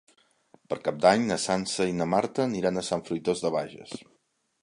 Per 0.71 0.77
Cap 0.87 0.95
d'Any 1.03 1.25
na 1.31 1.37
Sança 1.43 1.85
i 1.91 1.93
na 1.99 2.09
Marta 2.15 2.43
aniran 2.47 2.81
a 2.83 2.87
Sant 2.89 3.05
Fruitós 3.11 3.45
de 3.47 3.55
Bages. 3.59 3.97